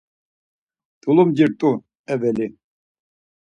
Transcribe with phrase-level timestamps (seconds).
[1.01, 1.71] T̆ulumcirt̆u
[2.13, 2.47] eveli.